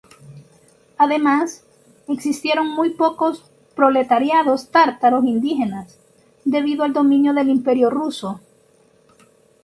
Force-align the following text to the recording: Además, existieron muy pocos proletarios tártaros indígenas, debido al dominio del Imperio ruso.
Además, 0.97 1.63
existieron 2.07 2.69
muy 2.73 2.89
pocos 2.89 3.45
proletarios 3.75 4.69
tártaros 4.71 5.23
indígenas, 5.25 5.99
debido 6.43 6.83
al 6.83 6.91
dominio 6.93 7.35
del 7.35 7.49
Imperio 7.49 7.91
ruso. 7.91 8.41